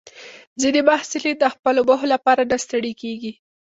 [0.61, 3.31] ځینې محصلین د خپلو موخو لپاره نه ستړي کېږي.